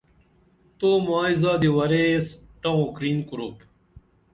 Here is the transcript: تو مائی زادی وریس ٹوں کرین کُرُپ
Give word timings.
تو 0.77 0.89
مائی 1.05 1.33
زادی 1.41 1.69
وریس 1.77 2.25
ٹوں 2.61 2.81
کرین 2.95 3.17
کُرُپ 3.27 3.57